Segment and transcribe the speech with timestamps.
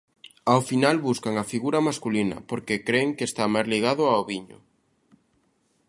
[0.51, 4.59] Ao final buscan a figura masculina, porque cren que está máis ligada ao viño.